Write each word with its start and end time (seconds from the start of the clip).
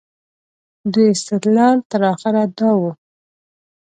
دوی 0.93 1.07
استدلال 1.15 1.77
تر 1.91 2.01
اخره 2.13 2.43
دا 2.57 2.71
و. 2.79 2.81